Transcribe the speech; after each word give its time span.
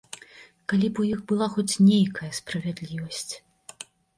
Калі 0.73 0.87
б 0.91 1.03
у 1.03 1.05
іх 1.09 1.19
была 1.33 1.47
хоць 1.57 1.79
нейкая 1.91 2.31
справядлівасць. 2.39 3.33